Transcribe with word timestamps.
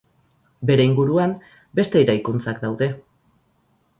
Bere 0.69 0.87
inguruan, 0.91 1.35
beste 1.81 2.03
eraikuntzak 2.05 2.61
daude. 2.65 2.91